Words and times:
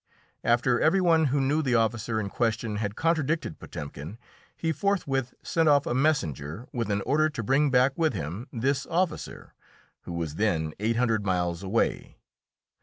After 0.43 0.81
every 0.81 0.99
one 0.99 1.25
who 1.25 1.39
knew 1.39 1.61
the 1.61 1.75
officer 1.75 2.19
in 2.19 2.27
question 2.31 2.77
had 2.77 2.95
contradicted 2.95 3.59
Potemkin, 3.59 4.17
he 4.57 4.71
forthwith 4.71 5.35
sent 5.43 5.69
off 5.69 5.85
a 5.85 5.93
messenger 5.93 6.67
with 6.73 6.89
an 6.89 7.01
order 7.03 7.29
to 7.29 7.43
bring 7.43 7.69
back 7.69 7.95
with 7.95 8.15
him 8.15 8.47
this 8.51 8.87
officer, 8.87 9.53
who 10.01 10.13
was 10.13 10.37
then 10.41 10.73
eight 10.79 10.95
hundred 10.95 11.23
miles 11.23 11.61
away. 11.61 12.17